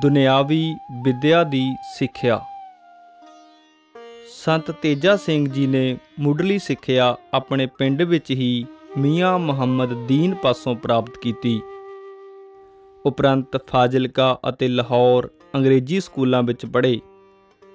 [0.00, 2.40] ਦੁਨਿਆਵੀ ਵਿੱਦਿਆ ਦੀ ਸਿੱਖਿਆ।
[4.44, 8.66] ਸੰਤ ਤੇਜਾ ਸਿੰਘ ਜੀ ਨੇ ਮੁੱਢਲੀ ਸਿੱਖਿਆ ਆਪਣੇ ਪਿੰਡ ਵਿੱਚ ਹੀ
[8.98, 11.60] ਮੀਆਂ ਮੁਹੰਮਦ ਦੀਨ ਪਾਸੋਂ ਪ੍ਰਾਪਤ ਕੀਤੀ।
[13.06, 17.00] ਉਪਰੰਤ ਫਾਜ਼ਿਲਕਾ ਅਤੇ ਲਾਹੌਰ ਅੰਗਰੇਜ਼ੀ ਸਕੂਲਾਂ ਵਿੱਚ ਪੜ੍ਹੇ।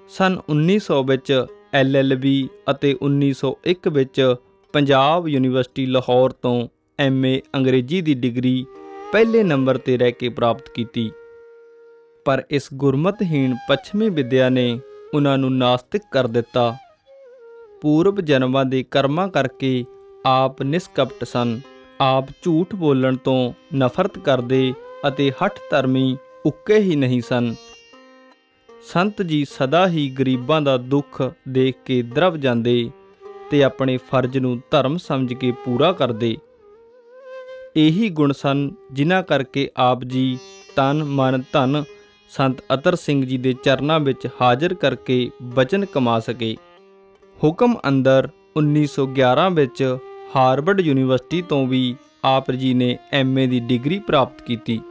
[0.10, 4.36] ਸਨ 1900 ਵਿੱਚ ਐਲਐਲਬੀ ਅਤੇ 1901 ਵਿੱਚ
[4.74, 6.68] ਪੰਜਾਬ ਯੂਨੀਵਰਸਿਟੀ ਲਾਹੌਰ ਤੋਂ
[7.00, 8.66] ਐਮਏ ਅੰਗਰੇਜ਼ੀ ਦੀ ਡਿਗਰੀ
[9.12, 11.12] ਪਹਿਲੇ ਨੰਬਰ ਤੇ ਰਹਿ ਕੇ ਪ੍ਰਾਪਤ ਕੀਤੀ।
[12.28, 14.80] ਪਰ ਇਸ ਗੁਰਮਤਹੀਣ ਪੱਛਮੀ ਵਿਦਿਆ ਨੇ
[15.14, 16.76] ਉਹਨਾਂ ਨੂੰ ਨਾਸਤਿਕ ਕਰ ਦਿੱਤਾ।
[17.82, 19.86] ਪੂਰਬ ਜਨਮਾਂ ਦੇ ਕਰਮਾਂ ਕਰਕੇ
[20.26, 21.60] ਆਪ ਨਿਸਕਪਟ ਸਨ।
[22.02, 24.74] ਆਪ ਝੂਠ ਬੋਲਣ ਤੋਂ ਨਫ਼ਰਤ ਕਰਦੇ
[25.08, 27.54] ਅਤੇ ਹੱਠ ਧਰਮੀ ਉੱਕੇ ਹੀ ਨਹੀਂ ਸਨ।
[28.94, 32.90] ਸੰਤ ਜੀ ਸਦਾ ਹੀ ਗਰੀਬਾਂ ਦਾ ਦੁੱਖ ਦੇਖ ਕੇ ਦਰਵ ਜਾਂਦੇ
[33.52, 36.38] ਤੇ ਆਪਣੇ ਫਰਜ਼ ਨੂੰ ਧਰਮ ਸਮਝ ਕੇ ਪੂਰਾ ਕਰਦੇ।
[37.76, 40.38] ਇਹੀ ਗੁਣ ਸਨ ਜਿਨ੍ਹਾਂ ਕਰਕੇ ਆਪ ਜੀ
[40.76, 41.84] ਤਨ, ਮਨ, ਧਨ
[42.30, 46.56] ਸੰਤ ਅਤਰ ਸਿੰਘ ਜੀ ਦੇ ਚਰਨਾਂ ਵਿੱਚ ਹਾਜ਼ਰ ਕਰਕੇ ਬਚਨ ਕਮਾ ਸਕੇ।
[47.44, 49.98] ਹੁਕਮ ਅੰਦਰ 1911 ਵਿੱਚ
[50.36, 54.82] ਹਾਰਵਰਡ ਯੂਨੀਵਰਸਿਟੀ ਤੋਂ ਵੀ ਆਪ ਜੀ ਨੇ ਐਮਏ ਦੀ ਡਿਗਰੀ ਪ੍ਰਾਪਤ ਕੀਤੀ।